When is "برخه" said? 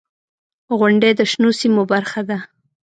1.91-2.21